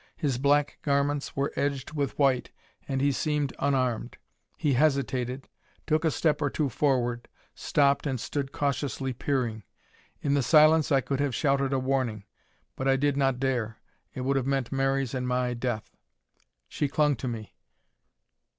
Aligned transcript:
His 0.17 0.39
black 0.39 0.79
garments 0.81 1.35
were 1.35 1.53
edged 1.55 1.93
with 1.93 2.17
white, 2.17 2.49
and 2.87 3.01
he 3.01 3.11
seemed 3.11 3.53
unarmed. 3.59 4.17
He 4.57 4.73
hesitated, 4.73 5.47
took 5.85 6.03
a 6.03 6.09
step 6.09 6.41
or 6.41 6.49
two 6.49 6.69
forward, 6.69 7.27
stopped 7.53 8.07
and 8.07 8.19
stood 8.19 8.51
cautiously 8.51 9.13
peering. 9.13 9.61
In 10.19 10.33
the 10.33 10.41
silence 10.41 10.91
I 10.91 11.01
could 11.01 11.19
have 11.19 11.35
shouted 11.35 11.71
a 11.71 11.77
warning. 11.77 12.23
But 12.75 12.87
I 12.87 12.95
did 12.95 13.15
not 13.15 13.39
dare. 13.39 13.77
It 14.15 14.21
would 14.21 14.37
have 14.37 14.47
meant 14.47 14.71
Mary's 14.71 15.13
and 15.13 15.27
my 15.27 15.53
death. 15.53 15.95
She 16.67 16.87
clung 16.87 17.15
to 17.17 17.27
me. 17.27 17.53